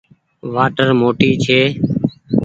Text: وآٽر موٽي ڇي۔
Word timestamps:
وآٽر 0.53 0.87
موٽي 0.99 1.29
ڇي۔ 1.43 1.59